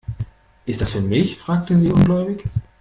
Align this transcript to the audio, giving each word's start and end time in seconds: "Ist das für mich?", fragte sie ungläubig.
"Ist 0.65 0.81
das 0.81 0.93
für 0.93 0.99
mich?", 1.01 1.37
fragte 1.37 1.75
sie 1.75 1.91
ungläubig. 1.93 2.45